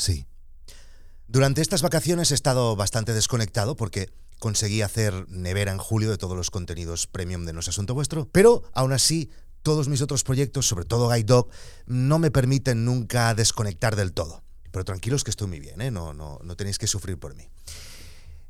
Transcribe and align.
Sí. 0.00 0.26
Durante 1.28 1.60
estas 1.60 1.82
vacaciones 1.82 2.30
he 2.30 2.34
estado 2.34 2.74
bastante 2.74 3.12
desconectado 3.12 3.76
porque 3.76 4.08
conseguí 4.38 4.80
hacer 4.80 5.28
nevera 5.28 5.72
en 5.72 5.78
julio 5.78 6.08
de 6.08 6.16
todos 6.16 6.34
los 6.34 6.50
contenidos 6.50 7.06
premium 7.06 7.44
de 7.44 7.52
No 7.52 7.60
es 7.60 7.68
Asunto 7.68 7.92
Vuestro, 7.92 8.26
pero 8.32 8.62
aún 8.72 8.94
así 8.94 9.30
todos 9.62 9.88
mis 9.88 10.00
otros 10.00 10.24
proyectos, 10.24 10.66
sobre 10.66 10.86
todo 10.86 11.10
Guide 11.10 11.24
Dog, 11.24 11.50
no 11.84 12.18
me 12.18 12.30
permiten 12.30 12.86
nunca 12.86 13.34
desconectar 13.34 13.94
del 13.94 14.14
todo. 14.14 14.42
Pero 14.70 14.86
tranquilos 14.86 15.22
que 15.22 15.30
estoy 15.30 15.48
muy 15.48 15.60
bien, 15.60 15.82
¿eh? 15.82 15.90
no, 15.90 16.14
no, 16.14 16.40
no 16.42 16.56
tenéis 16.56 16.78
que 16.78 16.86
sufrir 16.86 17.18
por 17.18 17.34
mí. 17.34 17.46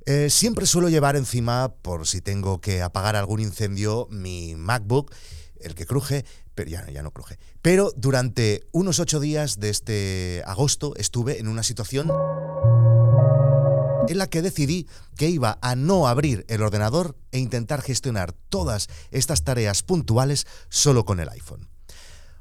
Eh, 0.06 0.30
siempre 0.30 0.66
suelo 0.66 0.88
llevar 0.88 1.16
encima, 1.16 1.74
por 1.82 2.06
si 2.06 2.20
tengo 2.20 2.60
que 2.60 2.80
apagar 2.80 3.16
algún 3.16 3.40
incendio, 3.40 4.06
mi 4.08 4.54
MacBook, 4.54 5.12
el 5.58 5.74
que 5.74 5.84
cruje, 5.84 6.24
pero 6.61 6.70
ya, 6.70 6.86
ya 6.92 7.02
no 7.02 7.11
cruje. 7.11 7.38
Pero 7.62 7.90
durante 7.96 8.68
unos 8.70 8.98
ocho 9.00 9.18
días 9.18 9.60
de 9.60 9.70
este 9.70 10.42
agosto 10.45 10.95
estuve 10.96 11.38
en 11.38 11.48
una 11.48 11.62
situación 11.62 12.10
en 14.09 14.19
la 14.19 14.28
que 14.28 14.42
decidí 14.42 14.86
que 15.16 15.30
iba 15.30 15.59
a 15.62 15.74
no 15.74 16.06
abrir 16.06 16.45
el 16.48 16.62
ordenador 16.62 17.16
e 17.33 17.38
intentar 17.38 17.80
gestionar 17.80 18.33
todas 18.50 18.88
estas 19.10 19.42
tareas 19.42 19.83
puntuales 19.83 20.46
solo 20.69 21.06
con 21.06 21.19
el 21.19 21.30
iPhone. 21.30 21.66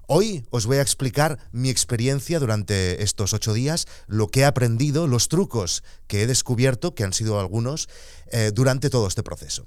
Hoy 0.08 0.46
os 0.50 0.66
voy 0.66 0.78
a 0.78 0.82
explicar 0.82 1.38
mi 1.54 1.70
experiencia 1.70 2.40
durante 2.40 3.04
estos 3.04 3.34
ocho 3.34 3.54
días, 3.54 3.86
lo 4.08 4.28
que 4.28 4.42
he 4.42 4.46
aprendido, 4.46 5.08
los 5.08 5.30
trucos 5.30 5.82
que 6.08 6.24
he 6.24 6.28
descubierto, 6.28 6.94
que 6.94 7.06
han 7.06 7.14
sido 7.14 7.40
algunos, 7.40 7.88
eh, 8.32 8.52
durante 8.54 8.90
todo 8.90 9.08
este 9.08 9.24
proceso. 9.24 9.66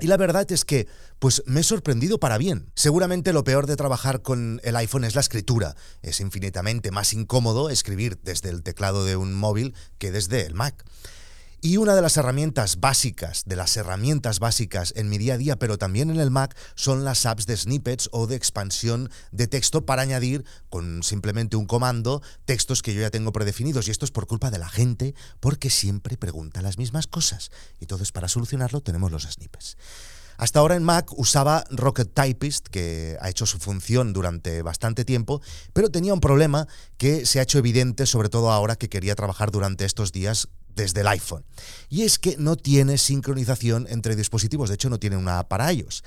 Y 0.00 0.06
la 0.06 0.16
verdad 0.16 0.50
es 0.50 0.64
que, 0.64 0.88
pues 1.18 1.42
me 1.46 1.60
he 1.60 1.64
sorprendido 1.64 2.18
para 2.18 2.38
bien. 2.38 2.70
Seguramente 2.74 3.32
lo 3.32 3.44
peor 3.44 3.66
de 3.66 3.76
trabajar 3.76 4.22
con 4.22 4.60
el 4.64 4.76
iPhone 4.76 5.04
es 5.04 5.14
la 5.14 5.20
escritura. 5.20 5.76
Es 6.02 6.20
infinitamente 6.20 6.90
más 6.90 7.12
incómodo 7.12 7.70
escribir 7.70 8.18
desde 8.22 8.48
el 8.48 8.62
teclado 8.62 9.04
de 9.04 9.16
un 9.16 9.34
móvil 9.34 9.74
que 9.98 10.10
desde 10.10 10.46
el 10.46 10.54
Mac. 10.54 10.84
Y 11.62 11.76
una 11.76 11.94
de 11.94 12.00
las 12.00 12.16
herramientas 12.16 12.80
básicas, 12.80 13.42
de 13.44 13.54
las 13.54 13.76
herramientas 13.76 14.38
básicas 14.38 14.94
en 14.96 15.10
mi 15.10 15.18
día 15.18 15.34
a 15.34 15.36
día, 15.36 15.56
pero 15.56 15.76
también 15.76 16.08
en 16.08 16.18
el 16.18 16.30
Mac, 16.30 16.56
son 16.74 17.04
las 17.04 17.26
apps 17.26 17.44
de 17.44 17.54
snippets 17.54 18.08
o 18.12 18.26
de 18.26 18.34
expansión 18.34 19.10
de 19.30 19.46
texto 19.46 19.84
para 19.84 20.00
añadir 20.00 20.46
con 20.70 21.02
simplemente 21.02 21.58
un 21.58 21.66
comando 21.66 22.22
textos 22.46 22.80
que 22.80 22.94
yo 22.94 23.02
ya 23.02 23.10
tengo 23.10 23.32
predefinidos. 23.32 23.88
Y 23.88 23.90
esto 23.90 24.06
es 24.06 24.10
por 24.10 24.26
culpa 24.26 24.50
de 24.50 24.58
la 24.58 24.70
gente, 24.70 25.14
porque 25.38 25.68
siempre 25.68 26.16
pregunta 26.16 26.62
las 26.62 26.78
mismas 26.78 27.06
cosas. 27.06 27.50
Y 27.78 27.84
entonces 27.84 28.10
para 28.10 28.28
solucionarlo 28.28 28.80
tenemos 28.80 29.12
los 29.12 29.24
snippets. 29.24 29.76
Hasta 30.38 30.60
ahora 30.60 30.76
en 30.76 30.82
Mac 30.82 31.12
usaba 31.18 31.64
Rocket 31.68 32.14
Typist, 32.14 32.68
que 32.68 33.18
ha 33.20 33.28
hecho 33.28 33.44
su 33.44 33.58
función 33.58 34.14
durante 34.14 34.62
bastante 34.62 35.04
tiempo, 35.04 35.42
pero 35.74 35.90
tenía 35.90 36.14
un 36.14 36.20
problema 36.20 36.66
que 36.96 37.26
se 37.26 37.38
ha 37.38 37.42
hecho 37.42 37.58
evidente, 37.58 38.06
sobre 38.06 38.30
todo 38.30 38.50
ahora 38.50 38.76
que 38.76 38.88
quería 38.88 39.14
trabajar 39.14 39.50
durante 39.50 39.84
estos 39.84 40.12
días 40.12 40.48
desde 40.80 41.02
el 41.02 41.08
iPhone. 41.08 41.44
Y 41.88 42.02
es 42.02 42.18
que 42.18 42.36
no 42.38 42.56
tiene 42.56 42.98
sincronización 42.98 43.86
entre 43.88 44.16
dispositivos, 44.16 44.68
de 44.68 44.76
hecho 44.76 44.90
no 44.90 44.98
tiene 44.98 45.16
una 45.16 45.44
para 45.48 45.70
ellos. 45.70 46.02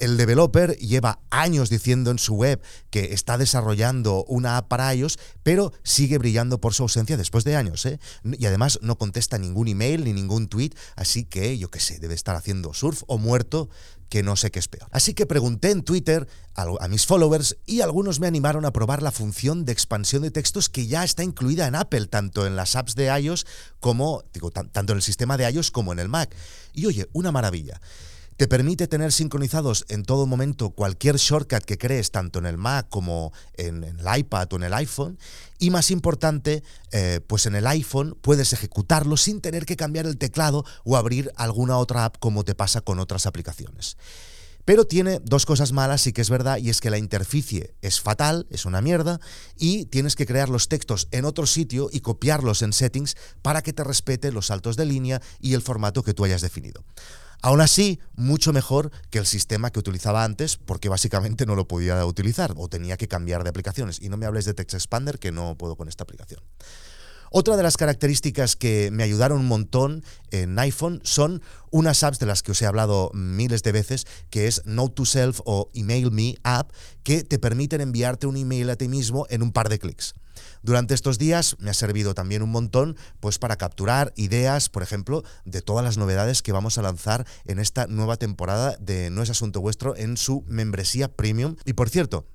El 0.00 0.16
developer 0.16 0.76
lleva 0.78 1.20
años 1.30 1.70
diciendo 1.70 2.10
en 2.10 2.18
su 2.18 2.34
web 2.34 2.62
que 2.90 3.12
está 3.12 3.38
desarrollando 3.38 4.24
una 4.24 4.56
app 4.56 4.68
para 4.68 4.94
iOS, 4.94 5.18
pero 5.42 5.72
sigue 5.82 6.18
brillando 6.18 6.60
por 6.60 6.74
su 6.74 6.82
ausencia 6.82 7.16
después 7.16 7.44
de 7.44 7.56
años. 7.56 7.84
¿eh? 7.86 8.00
Y 8.24 8.46
además 8.46 8.78
no 8.82 8.98
contesta 8.98 9.38
ningún 9.38 9.68
email 9.68 10.04
ni 10.04 10.12
ningún 10.12 10.48
tweet, 10.48 10.70
así 10.96 11.24
que 11.24 11.58
yo 11.58 11.70
qué 11.70 11.80
sé, 11.80 11.98
debe 11.98 12.14
estar 12.14 12.34
haciendo 12.34 12.74
surf 12.74 13.02
o 13.06 13.18
muerto 13.18 13.68
que 14.10 14.22
no 14.24 14.34
sé 14.34 14.50
qué 14.50 14.58
es 14.58 14.68
peor. 14.68 14.88
Así 14.90 15.14
que 15.14 15.24
pregunté 15.24 15.70
en 15.70 15.82
Twitter 15.82 16.26
a, 16.54 16.88
mis 16.88 17.06
followers 17.06 17.56
y 17.64 17.80
algunos 17.80 18.18
me 18.18 18.26
animaron 18.26 18.64
a 18.64 18.72
probar 18.72 19.02
la 19.02 19.12
función 19.12 19.64
de 19.64 19.72
expansión 19.72 20.22
de 20.22 20.32
textos 20.32 20.68
que 20.68 20.88
ya 20.88 21.04
está 21.04 21.22
incluida 21.22 21.66
en 21.66 21.76
Apple, 21.76 22.06
tanto 22.06 22.44
en 22.44 22.56
las 22.56 22.74
apps 22.74 22.96
de 22.96 23.06
iOS 23.06 23.46
como, 23.78 24.24
digo, 24.34 24.50
tanto 24.50 24.92
en 24.92 24.98
el 24.98 25.02
sistema 25.02 25.36
de 25.36 25.48
iOS 25.50 25.70
como 25.70 25.92
en 25.92 26.00
el 26.00 26.08
Mac. 26.08 26.34
Y 26.74 26.86
oye, 26.86 27.08
una 27.12 27.30
maravilla. 27.30 27.80
Te 28.40 28.48
permite 28.48 28.88
tener 28.88 29.12
sincronizados 29.12 29.84
en 29.90 30.02
todo 30.02 30.24
momento 30.24 30.70
cualquier 30.70 31.16
shortcut 31.16 31.62
que 31.62 31.76
crees, 31.76 32.10
tanto 32.10 32.38
en 32.38 32.46
el 32.46 32.56
Mac 32.56 32.86
como 32.88 33.34
en, 33.52 33.84
el 33.84 34.18
iPad 34.18 34.50
o 34.50 34.56
en 34.56 34.62
el 34.62 34.72
iPhone. 34.72 35.18
Y 35.58 35.68
más 35.68 35.90
importante, 35.90 36.62
eh, 36.90 37.20
pues 37.26 37.44
en 37.44 37.54
el 37.54 37.66
iPhone 37.66 38.16
puedes 38.18 38.54
ejecutarlo 38.54 39.18
sin 39.18 39.42
tener 39.42 39.66
que 39.66 39.76
cambiar 39.76 40.06
el 40.06 40.16
teclado 40.16 40.64
o 40.84 40.96
abrir 40.96 41.30
alguna 41.36 41.76
otra 41.76 42.06
app 42.06 42.16
como 42.18 42.42
te 42.42 42.54
pasa 42.54 42.80
con 42.80 42.98
otras 42.98 43.26
aplicaciones. 43.26 43.98
Pero 44.64 44.86
tiene 44.86 45.20
dos 45.22 45.44
cosas 45.44 45.72
malas, 45.72 46.00
sí 46.00 46.14
que 46.14 46.22
es 46.22 46.30
verdad, 46.30 46.56
y 46.56 46.70
es 46.70 46.80
que 46.80 46.88
la 46.88 46.96
interficie 46.96 47.74
es 47.82 48.00
fatal, 48.00 48.46
es 48.48 48.64
una 48.64 48.80
mierda, 48.80 49.20
y 49.58 49.84
tienes 49.84 50.16
que 50.16 50.24
crear 50.24 50.48
los 50.48 50.68
textos 50.68 51.08
en 51.10 51.26
otro 51.26 51.44
sitio 51.44 51.90
y 51.92 52.00
copiarlos 52.00 52.62
en 52.62 52.72
settings 52.72 53.18
para 53.42 53.60
que 53.60 53.74
te 53.74 53.84
respete 53.84 54.32
los 54.32 54.46
saltos 54.46 54.78
de 54.78 54.86
línea 54.86 55.20
y 55.40 55.52
el 55.52 55.60
formato 55.60 56.02
que 56.02 56.14
tú 56.14 56.24
hayas 56.24 56.40
definido. 56.40 56.84
Aún 57.42 57.60
así, 57.62 58.00
mucho 58.14 58.52
mejor 58.52 58.90
que 59.08 59.18
el 59.18 59.26
sistema 59.26 59.70
que 59.70 59.78
utilizaba 59.78 60.24
antes, 60.24 60.58
porque 60.58 60.90
básicamente 60.90 61.46
no 61.46 61.54
lo 61.54 61.66
podía 61.66 62.04
utilizar 62.04 62.52
o 62.56 62.68
tenía 62.68 62.96
que 62.98 63.08
cambiar 63.08 63.44
de 63.44 63.50
aplicaciones. 63.50 64.00
Y 64.02 64.10
no 64.10 64.18
me 64.18 64.26
hables 64.26 64.44
de 64.44 64.54
Text 64.54 64.74
Expander, 64.74 65.18
que 65.18 65.32
no 65.32 65.56
puedo 65.56 65.76
con 65.76 65.88
esta 65.88 66.04
aplicación. 66.04 66.40
Otra 67.32 67.56
de 67.56 67.62
las 67.62 67.76
características 67.76 68.56
que 68.56 68.90
me 68.90 69.04
ayudaron 69.04 69.38
un 69.38 69.46
montón 69.46 70.02
en 70.32 70.58
iPhone 70.58 71.00
son 71.04 71.42
unas 71.70 72.02
apps 72.02 72.18
de 72.18 72.26
las 72.26 72.42
que 72.42 72.50
os 72.50 72.60
he 72.60 72.66
hablado 72.66 73.12
miles 73.14 73.62
de 73.62 73.70
veces, 73.70 74.08
que 74.30 74.48
es 74.48 74.62
Note 74.64 74.94
to 74.94 75.04
Self 75.04 75.38
o 75.44 75.70
Email 75.72 76.10
Me 76.10 76.34
App, 76.42 76.72
que 77.04 77.22
te 77.22 77.38
permiten 77.38 77.82
enviarte 77.82 78.26
un 78.26 78.36
email 78.36 78.68
a 78.68 78.74
ti 78.74 78.88
mismo 78.88 79.26
en 79.30 79.42
un 79.42 79.52
par 79.52 79.68
de 79.68 79.78
clics. 79.78 80.14
Durante 80.62 80.92
estos 80.92 81.18
días 81.18 81.54
me 81.60 81.70
ha 81.70 81.74
servido 81.74 82.14
también 82.14 82.42
un 82.42 82.50
montón 82.50 82.96
pues 83.20 83.38
para 83.38 83.54
capturar 83.54 84.12
ideas, 84.16 84.68
por 84.68 84.82
ejemplo, 84.82 85.22
de 85.44 85.62
todas 85.62 85.84
las 85.84 85.98
novedades 85.98 86.42
que 86.42 86.50
vamos 86.50 86.78
a 86.78 86.82
lanzar 86.82 87.28
en 87.44 87.60
esta 87.60 87.86
nueva 87.86 88.16
temporada 88.16 88.76
de 88.80 89.08
No 89.10 89.22
es 89.22 89.30
asunto 89.30 89.60
vuestro 89.60 89.94
en 89.96 90.16
su 90.16 90.42
membresía 90.48 91.06
premium. 91.06 91.54
Y 91.64 91.74
por 91.74 91.90
cierto, 91.90 92.26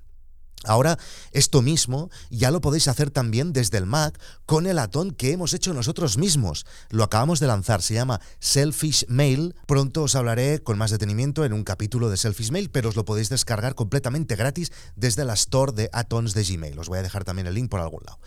Ahora, 0.64 0.98
esto 1.32 1.62
mismo 1.62 2.10
ya 2.30 2.50
lo 2.50 2.60
podéis 2.60 2.88
hacer 2.88 3.10
también 3.10 3.52
desde 3.52 3.78
el 3.78 3.86
Mac 3.86 4.18
con 4.46 4.66
el 4.66 4.78
atón 4.78 5.12
que 5.12 5.32
hemos 5.32 5.54
hecho 5.54 5.74
nosotros 5.74 6.16
mismos. 6.18 6.66
Lo 6.90 7.04
acabamos 7.04 7.40
de 7.40 7.46
lanzar, 7.46 7.82
se 7.82 7.94
llama 7.94 8.20
Selfish 8.40 9.06
Mail. 9.08 9.54
Pronto 9.66 10.02
os 10.02 10.16
hablaré 10.16 10.62
con 10.62 10.78
más 10.78 10.90
detenimiento 10.90 11.44
en 11.44 11.52
un 11.52 11.62
capítulo 11.62 12.10
de 12.10 12.16
Selfish 12.16 12.50
Mail, 12.50 12.70
pero 12.70 12.88
os 12.88 12.96
lo 12.96 13.04
podéis 13.04 13.28
descargar 13.28 13.74
completamente 13.74 14.34
gratis 14.34 14.72
desde 14.96 15.24
la 15.24 15.34
store 15.34 15.72
de 15.72 15.90
Atoms 15.92 16.34
de 16.34 16.42
Gmail. 16.42 16.78
Os 16.78 16.88
voy 16.88 16.98
a 16.98 17.02
dejar 17.02 17.24
también 17.24 17.46
el 17.46 17.54
link 17.54 17.70
por 17.70 17.80
algún 17.80 18.02
lado. 18.04 18.18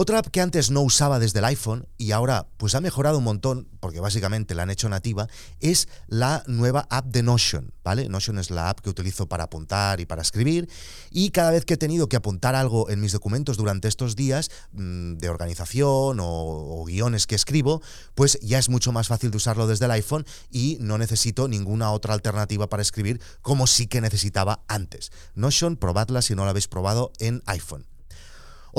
Otra 0.00 0.20
app 0.20 0.28
que 0.28 0.40
antes 0.40 0.70
no 0.70 0.82
usaba 0.82 1.18
desde 1.18 1.40
el 1.40 1.44
iPhone 1.46 1.88
y 1.96 2.12
ahora 2.12 2.46
pues 2.56 2.76
ha 2.76 2.80
mejorado 2.80 3.18
un 3.18 3.24
montón, 3.24 3.66
porque 3.80 3.98
básicamente 3.98 4.54
la 4.54 4.62
han 4.62 4.70
hecho 4.70 4.88
nativa, 4.88 5.26
es 5.58 5.88
la 6.06 6.44
nueva 6.46 6.86
app 6.88 7.06
de 7.06 7.24
Notion, 7.24 7.74
¿vale? 7.82 8.08
Notion 8.08 8.38
es 8.38 8.52
la 8.52 8.70
app 8.70 8.78
que 8.78 8.90
utilizo 8.90 9.28
para 9.28 9.42
apuntar 9.42 9.98
y 9.98 10.06
para 10.06 10.22
escribir 10.22 10.68
y 11.10 11.30
cada 11.30 11.50
vez 11.50 11.64
que 11.64 11.74
he 11.74 11.76
tenido 11.76 12.08
que 12.08 12.14
apuntar 12.14 12.54
algo 12.54 12.88
en 12.90 13.00
mis 13.00 13.10
documentos 13.10 13.56
durante 13.56 13.88
estos 13.88 14.14
días 14.14 14.52
mm, 14.70 15.14
de 15.14 15.30
organización 15.30 16.20
o, 16.20 16.26
o 16.28 16.84
guiones 16.84 17.26
que 17.26 17.34
escribo, 17.34 17.82
pues 18.14 18.38
ya 18.40 18.60
es 18.60 18.68
mucho 18.68 18.92
más 18.92 19.08
fácil 19.08 19.32
de 19.32 19.38
usarlo 19.38 19.66
desde 19.66 19.86
el 19.86 19.90
iPhone 19.90 20.24
y 20.48 20.78
no 20.78 20.96
necesito 20.98 21.48
ninguna 21.48 21.90
otra 21.90 22.14
alternativa 22.14 22.68
para 22.68 22.82
escribir 22.82 23.20
como 23.42 23.66
sí 23.66 23.88
que 23.88 24.00
necesitaba 24.00 24.62
antes. 24.68 25.10
Notion, 25.34 25.76
probadla 25.76 26.22
si 26.22 26.36
no 26.36 26.44
la 26.44 26.50
habéis 26.50 26.68
probado 26.68 27.10
en 27.18 27.42
iPhone. 27.46 27.97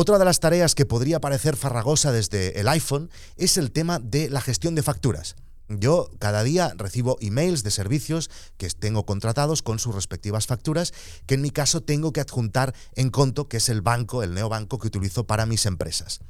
Otra 0.01 0.17
de 0.17 0.23
las 0.23 0.39
tareas 0.39 0.75
que 0.75 0.85
podría 0.85 1.19
parecer 1.19 1.57
farragosa 1.57 2.13
desde 2.13 2.57
el 2.61 2.69
iPhone 2.69 3.09
es 3.35 3.57
el 3.57 3.73
tema 3.73 3.99
de 3.99 4.29
la 4.29 4.39
gestión 4.39 4.73
de 4.73 4.81
facturas. 4.81 5.35
Yo 5.67 6.09
cada 6.19 6.41
día 6.41 6.71
recibo 6.77 7.17
emails 7.19 7.63
de 7.63 7.71
servicios 7.71 8.29
que 8.55 8.69
tengo 8.69 9.05
contratados 9.05 9.61
con 9.61 9.77
sus 9.77 9.93
respectivas 9.93 10.47
facturas, 10.47 10.93
que 11.25 11.35
en 11.35 11.41
mi 11.41 11.49
caso 11.49 11.81
tengo 11.81 12.13
que 12.13 12.21
adjuntar 12.21 12.73
en 12.95 13.09
Conto, 13.09 13.49
que 13.49 13.57
es 13.57 13.67
el 13.67 13.81
banco, 13.81 14.23
el 14.23 14.33
neobanco 14.33 14.79
que 14.79 14.87
utilizo 14.87 15.27
para 15.27 15.45
mis 15.45 15.65
empresas. 15.65 16.21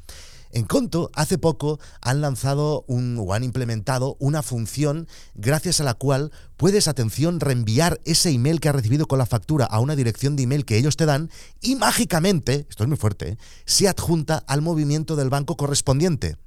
En 0.52 0.66
Conto, 0.66 1.12
hace 1.14 1.38
poco 1.38 1.80
han 2.02 2.22
lanzado 2.22 2.86
o 2.88 3.34
han 3.34 3.44
implementado 3.44 4.18
una 4.20 4.42
función 4.42 5.08
gracias 5.36 5.80
a 5.80 5.84
la 5.84 5.94
cual 5.94 6.32
puedes, 6.58 6.88
atención, 6.88 7.40
reenviar 7.40 8.02
ese 8.04 8.32
email 8.32 8.60
que 8.60 8.70
has 8.70 8.76
recibido 8.76 9.08
con 9.08 9.20
la 9.20 9.28
factura 9.28 9.66
a 9.66 9.80
una 9.80 9.96
dirección 9.96 10.36
de 10.36 10.44
email 10.44 10.66
que 10.66 10.78
ellos 10.78 10.98
te 10.98 11.06
dan 11.06 11.30
y 11.62 11.76
mágicamente, 11.76 12.66
esto 12.68 12.84
es 12.84 12.90
muy 12.90 12.98
fuerte, 12.98 13.30
¿eh? 13.30 13.38
se 13.66 13.88
adjunta 13.88 14.44
al 14.48 14.62
movimiento 14.62 15.16
del 15.16 15.30
banco 15.30 15.56
correspondiente. 15.56 16.38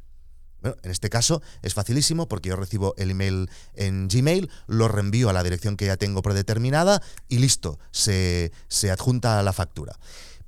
Bueno, 0.62 0.76
en 0.82 0.90
este 0.92 1.10
caso 1.10 1.42
es 1.62 1.74
facilísimo 1.74 2.28
porque 2.28 2.50
yo 2.50 2.56
recibo 2.56 2.94
el 2.96 3.10
email 3.10 3.50
en 3.74 4.08
Gmail, 4.08 4.48
lo 4.68 4.88
reenvío 4.88 5.28
a 5.28 5.32
la 5.32 5.42
dirección 5.42 5.76
que 5.76 5.86
ya 5.86 5.96
tengo 5.96 6.22
predeterminada 6.22 7.02
y 7.28 7.38
listo, 7.38 7.78
se, 7.90 8.52
se 8.68 8.90
adjunta 8.90 9.40
a 9.40 9.42
la 9.42 9.52
factura. 9.52 9.98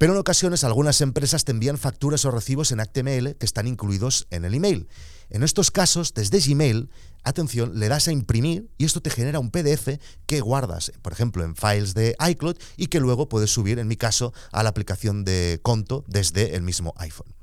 Pero 0.04 0.12
en 0.12 0.20
ocasiones 0.20 0.64
algunas 0.64 1.00
empresas 1.00 1.46
te 1.46 1.52
envían 1.52 1.78
facturas 1.78 2.26
o 2.26 2.30
recibos 2.30 2.72
en 2.72 2.78
HTML 2.78 3.36
que 3.36 3.46
están 3.46 3.66
incluidos 3.66 4.26
en 4.28 4.44
el 4.44 4.52
email. 4.52 4.86
En 5.30 5.42
estos 5.42 5.70
casos, 5.70 6.12
desde 6.12 6.40
Gmail, 6.40 6.90
atención, 7.22 7.78
le 7.78 7.88
das 7.88 8.06
a 8.06 8.12
imprimir 8.12 8.68
y 8.76 8.84
esto 8.84 9.00
te 9.00 9.08
genera 9.08 9.38
un 9.38 9.50
PDF 9.50 9.98
que 10.26 10.42
guardas, 10.42 10.92
por 11.00 11.14
ejemplo, 11.14 11.42
en 11.42 11.56
files 11.56 11.94
de 11.94 12.16
iCloud 12.20 12.58
y 12.76 12.88
que 12.88 13.00
luego 13.00 13.30
puedes 13.30 13.50
subir, 13.50 13.78
en 13.78 13.88
mi 13.88 13.96
caso, 13.96 14.34
a 14.52 14.62
la 14.62 14.68
aplicación 14.68 15.24
de 15.24 15.60
Conto 15.62 16.04
desde 16.06 16.54
el 16.54 16.60
mismo 16.60 16.92
iPhone. 16.98 17.34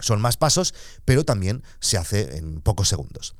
Son 0.00 0.20
más 0.20 0.36
pasos, 0.36 0.74
pero 1.04 1.24
también 1.24 1.62
se 1.78 1.98
hace 1.98 2.36
en 2.36 2.62
pocos 2.62 2.88
segundos. 2.88 3.36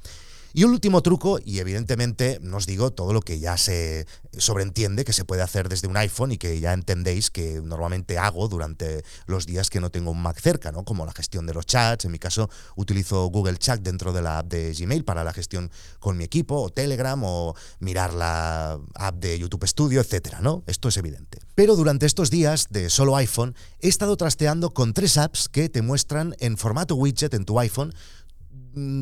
Y 0.54 0.64
un 0.64 0.72
último 0.72 1.02
truco, 1.02 1.38
y 1.44 1.58
evidentemente 1.58 2.38
no 2.43 2.58
os 2.58 2.66
digo 2.66 2.90
todo 2.93 3.12
lo 3.12 3.20
que 3.22 3.38
ya 3.38 3.56
se 3.56 4.06
sobreentiende 4.37 5.04
que 5.04 5.12
se 5.12 5.25
puede 5.25 5.43
hacer 5.43 5.69
desde 5.69 5.88
un 5.88 5.96
iPhone 5.96 6.32
y 6.32 6.38
que 6.38 6.60
ya 6.60 6.72
entendéis 6.72 7.31
que 7.31 7.60
normalmente 7.62 8.19
hago 8.19 8.49
durante 8.49 9.04
los 9.26 9.46
días 9.46 9.70
que 9.70 9.81
no 9.81 9.90
tengo 9.90 10.10
un 10.10 10.22
Mac 10.22 10.40
cerca, 10.40 10.72
¿no? 10.72 10.84
Como 10.84 11.06
la 11.06 11.12
gestión 11.12 11.46
de 11.46 11.54
los 11.54 11.66
chats, 11.66 12.04
en 12.04 12.12
mi 12.12 12.19
caso 12.19 12.50
utilizo 12.76 13.26
Google 13.26 13.56
Chat 13.56 13.81
dentro 13.81 14.12
de 14.12 14.22
la 14.22 14.38
app 14.38 14.49
de 14.49 14.75
Gmail 14.75 15.04
para 15.04 15.25
la 15.25 15.32
gestión 15.32 15.70
con 15.99 16.16
mi 16.16 16.25
equipo, 16.25 16.60
o 16.60 16.70
Telegram, 16.70 17.20
o 17.25 17.54
mirar 17.81 18.12
la 18.14 18.78
app 18.94 19.16
de 19.16 19.38
YouTube 19.38 19.66
Studio, 19.66 20.00
etcétera, 20.00 20.40
¿no? 20.40 20.62
Esto 20.66 20.88
es 20.88 20.96
evidente. 20.96 21.38
Pero 21.54 21.76
durante 21.76 22.06
estos 22.06 22.31
días 22.31 22.69
de 22.70 22.90
solo 22.90 23.16
iPhone 23.16 23.54
he 23.81 23.88
estado 23.88 24.16
trasteando 24.16 24.70
con 24.70 24.94
tres 24.94 25.16
apps 25.16 25.49
que 25.49 25.69
te 25.69 25.82
muestran 25.82 26.34
en 26.38 26.56
formato 26.56 26.94
widget 26.94 27.34
en 27.34 27.44
tu 27.44 27.58
iPhone 27.58 27.93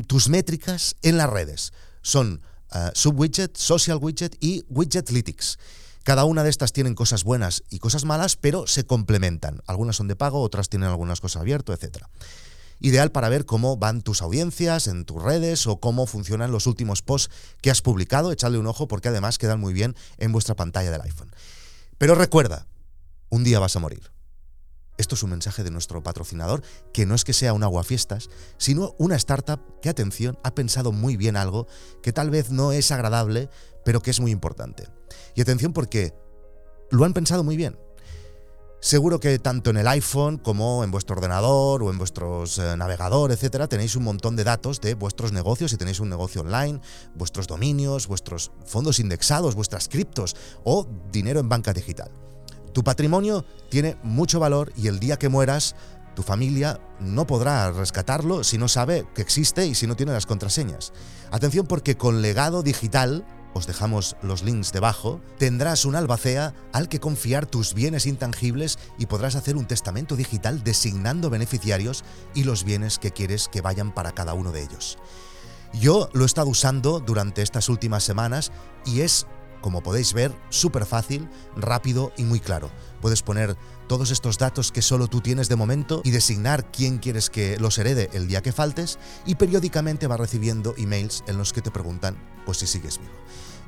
tus 0.07 0.29
métricas 0.29 0.95
en 1.01 1.17
las 1.17 1.29
redes. 1.29 1.73
Son 2.01 2.41
uh, 2.73 2.77
Subwidget, 2.93 3.57
Social 3.57 3.97
Widget 4.01 4.35
y 4.39 4.63
Widgetlytics. 4.69 5.57
Cada 6.03 6.25
una 6.25 6.43
de 6.43 6.49
estas 6.49 6.73
tienen 6.73 6.95
cosas 6.95 7.23
buenas 7.23 7.63
y 7.69 7.79
cosas 7.79 8.05
malas, 8.05 8.35
pero 8.35 8.65
se 8.65 8.85
complementan. 8.85 9.61
Algunas 9.67 9.95
son 9.95 10.07
de 10.07 10.15
pago, 10.15 10.41
otras 10.41 10.67
tienen 10.67 10.89
algunas 10.89 11.21
cosas 11.21 11.41
abiertas, 11.41 11.79
etc. 11.81 12.05
Ideal 12.79 13.11
para 13.11 13.29
ver 13.29 13.45
cómo 13.45 13.77
van 13.77 14.01
tus 14.01 14.23
audiencias 14.23 14.87
en 14.87 15.05
tus 15.05 15.21
redes 15.21 15.67
o 15.67 15.79
cómo 15.79 16.07
funcionan 16.07 16.51
los 16.51 16.65
últimos 16.65 17.03
posts 17.03 17.31
que 17.61 17.69
has 17.69 17.83
publicado. 17.83 18.31
Echadle 18.31 18.57
un 18.57 18.65
ojo 18.65 18.87
porque 18.87 19.09
además 19.09 19.37
quedan 19.37 19.59
muy 19.59 19.73
bien 19.73 19.95
en 20.17 20.31
vuestra 20.31 20.55
pantalla 20.55 20.89
del 20.89 21.01
iPhone. 21.01 21.31
Pero 21.99 22.15
recuerda, 22.15 22.65
un 23.29 23.43
día 23.43 23.59
vas 23.59 23.75
a 23.75 23.79
morir. 23.79 24.11
Esto 25.01 25.15
es 25.15 25.23
un 25.23 25.31
mensaje 25.31 25.63
de 25.63 25.71
nuestro 25.71 26.03
patrocinador, 26.03 26.61
que 26.93 27.07
no 27.07 27.15
es 27.15 27.23
que 27.23 27.33
sea 27.33 27.53
un 27.53 27.63
aguafiestas, 27.63 28.29
sino 28.57 28.93
una 28.99 29.15
startup 29.15 29.59
que, 29.81 29.89
atención, 29.89 30.37
ha 30.43 30.53
pensado 30.53 30.91
muy 30.91 31.17
bien 31.17 31.37
algo 31.37 31.65
que 32.03 32.13
tal 32.13 32.29
vez 32.29 32.51
no 32.51 32.71
es 32.71 32.91
agradable, 32.91 33.49
pero 33.83 34.01
que 34.01 34.11
es 34.11 34.19
muy 34.19 34.29
importante. 34.29 34.87
Y 35.33 35.41
atención 35.41 35.73
porque 35.73 36.13
lo 36.91 37.03
han 37.03 37.13
pensado 37.13 37.43
muy 37.43 37.57
bien. 37.57 37.79
Seguro 38.79 39.19
que 39.19 39.39
tanto 39.39 39.71
en 39.71 39.77
el 39.77 39.87
iPhone 39.87 40.37
como 40.37 40.83
en 40.83 40.91
vuestro 40.91 41.15
ordenador 41.15 41.81
o 41.81 41.89
en 41.89 41.97
vuestros 41.97 42.59
eh, 42.59 42.77
navegador, 42.77 43.31
etcétera, 43.31 43.67
tenéis 43.67 43.95
un 43.95 44.03
montón 44.03 44.35
de 44.35 44.43
datos 44.43 44.81
de 44.81 44.93
vuestros 44.93 45.31
negocios, 45.31 45.71
si 45.71 45.77
tenéis 45.77 45.99
un 45.99 46.09
negocio 46.09 46.41
online, 46.41 46.79
vuestros 47.15 47.47
dominios, 47.47 48.05
vuestros 48.05 48.51
fondos 48.67 48.99
indexados, 48.99 49.55
vuestras 49.55 49.87
criptos 49.87 50.35
o 50.63 50.87
dinero 51.11 51.39
en 51.39 51.49
banca 51.49 51.73
digital. 51.73 52.11
Tu 52.73 52.83
patrimonio 52.83 53.45
tiene 53.69 53.97
mucho 54.03 54.39
valor 54.39 54.71
y 54.75 54.87
el 54.87 54.99
día 54.99 55.17
que 55.17 55.29
mueras, 55.29 55.75
tu 56.15 56.23
familia 56.23 56.79
no 56.99 57.27
podrá 57.27 57.71
rescatarlo 57.71 58.43
si 58.43 58.57
no 58.57 58.67
sabe 58.67 59.05
que 59.15 59.21
existe 59.21 59.65
y 59.65 59.75
si 59.75 59.87
no 59.87 59.95
tiene 59.95 60.13
las 60.13 60.25
contraseñas. 60.25 60.93
Atención 61.31 61.67
porque 61.67 61.97
con 61.97 62.21
legado 62.21 62.63
digital, 62.63 63.25
os 63.53 63.67
dejamos 63.67 64.15
los 64.21 64.43
links 64.43 64.71
debajo, 64.71 65.21
tendrás 65.37 65.85
un 65.85 65.95
albacea 65.95 66.53
al 66.71 66.87
que 66.87 66.99
confiar 66.99 67.45
tus 67.45 67.73
bienes 67.73 68.05
intangibles 68.05 68.79
y 68.97 69.07
podrás 69.07 69.35
hacer 69.35 69.57
un 69.57 69.65
testamento 69.65 70.15
digital 70.15 70.63
designando 70.63 71.29
beneficiarios 71.29 72.03
y 72.33 72.43
los 72.43 72.63
bienes 72.63 72.99
que 72.99 73.11
quieres 73.11 73.47
que 73.49 73.61
vayan 73.61 73.93
para 73.93 74.13
cada 74.13 74.33
uno 74.33 74.51
de 74.51 74.63
ellos. 74.63 74.97
Yo 75.73 76.09
lo 76.13 76.23
he 76.23 76.25
estado 76.25 76.49
usando 76.49 76.99
durante 76.99 77.41
estas 77.41 77.69
últimas 77.69 78.03
semanas 78.03 78.51
y 78.85 79.01
es 79.01 79.27
como 79.61 79.81
podéis 79.81 80.13
ver, 80.13 80.35
súper 80.49 80.85
fácil, 80.85 81.29
rápido 81.55 82.11
y 82.17 82.23
muy 82.23 82.39
claro. 82.39 82.69
Puedes 82.99 83.21
poner 83.21 83.55
todos 83.87 84.11
estos 84.11 84.37
datos 84.37 84.71
que 84.71 84.81
solo 84.81 85.07
tú 85.07 85.21
tienes 85.21 85.49
de 85.49 85.55
momento 85.55 86.01
y 86.03 86.11
designar 86.11 86.71
quién 86.71 86.97
quieres 86.97 87.29
que 87.29 87.57
los 87.57 87.77
herede 87.77 88.09
el 88.13 88.27
día 88.27 88.41
que 88.41 88.51
faltes 88.51 88.99
y 89.25 89.35
periódicamente 89.35 90.07
va 90.07 90.17
recibiendo 90.17 90.73
emails 90.77 91.23
en 91.27 91.37
los 91.37 91.53
que 91.53 91.61
te 91.61 91.71
preguntan 91.71 92.17
pues 92.45 92.57
si 92.57 92.67
sigues 92.67 92.97
vivo. 92.97 93.13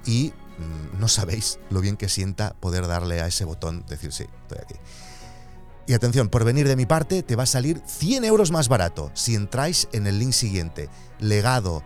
Y 0.05 0.33
mm, 0.57 0.99
no 0.99 1.07
sabéis 1.07 1.59
lo 1.69 1.81
bien 1.81 1.97
que 1.97 2.09
sienta 2.09 2.55
poder 2.59 2.87
darle 2.87 3.21
a 3.21 3.27
ese 3.27 3.45
botón, 3.45 3.85
decir 3.87 4.11
sí, 4.11 4.25
estoy 4.43 4.59
aquí. 4.61 4.75
Y 5.85 5.93
atención, 5.93 6.29
por 6.29 6.45
venir 6.45 6.67
de 6.67 6.77
mi 6.77 6.85
parte, 6.85 7.23
te 7.23 7.35
va 7.35 7.43
a 7.43 7.47
salir 7.47 7.81
100 7.85 8.23
euros 8.23 8.51
más 8.51 8.69
barato 8.69 9.11
si 9.13 9.35
entráis 9.35 9.89
en 9.91 10.07
el 10.07 10.17
link 10.17 10.31
siguiente, 10.31 10.89
legado 11.19 11.83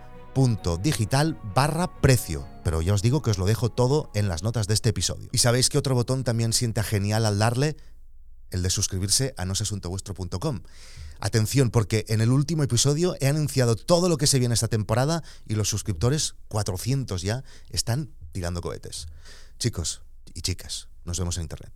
digital 0.80 1.36
barra 1.54 2.00
precio. 2.00 2.46
Pero 2.62 2.80
ya 2.80 2.94
os 2.94 3.02
digo 3.02 3.22
que 3.22 3.30
os 3.30 3.38
lo 3.38 3.46
dejo 3.46 3.70
todo 3.70 4.10
en 4.14 4.28
las 4.28 4.42
notas 4.42 4.68
de 4.68 4.74
este 4.74 4.90
episodio. 4.90 5.28
Y 5.32 5.38
sabéis 5.38 5.68
que 5.68 5.78
otro 5.78 5.94
botón 5.96 6.22
también 6.22 6.52
sienta 6.52 6.84
genial 6.84 7.26
al 7.26 7.38
darle, 7.38 7.76
el 8.50 8.62
de 8.62 8.70
suscribirse 8.70 9.34
a 9.36 9.44
nosasuntovuestro.com. 9.44 10.60
Atención, 11.18 11.70
porque 11.70 12.04
en 12.08 12.20
el 12.20 12.30
último 12.30 12.62
episodio 12.62 13.16
he 13.20 13.26
anunciado 13.26 13.74
todo 13.74 14.08
lo 14.08 14.16
que 14.16 14.28
se 14.28 14.38
viene 14.38 14.54
esta 14.54 14.68
temporada 14.68 15.24
y 15.44 15.54
los 15.54 15.68
suscriptores, 15.68 16.36
400 16.46 17.20
ya, 17.22 17.42
están 17.70 18.14
tirando 18.30 18.60
cohetes. 18.60 19.08
Chicos 19.58 20.02
y 20.34 20.42
chicas, 20.42 20.88
nos 21.04 21.18
vemos 21.18 21.36
en 21.38 21.42
internet. 21.42 21.72